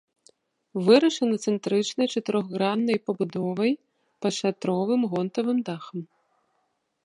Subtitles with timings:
[0.85, 3.71] Вырашана цэнтрычнай чатырохграннай пабудовай
[4.21, 5.99] пад шатровым гонтавым дахам.